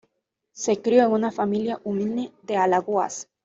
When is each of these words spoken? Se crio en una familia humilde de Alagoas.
Se 0.53 0.81
crio 0.81 1.03
en 1.05 1.11
una 1.11 1.31
familia 1.31 1.79
humilde 1.83 2.31
de 2.41 2.57
Alagoas. 2.57 3.27